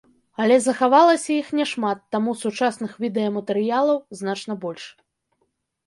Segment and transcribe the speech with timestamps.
[0.45, 4.93] Але захавалася іх няшмат, таму сучасных відэаматэрыялаў значна больш.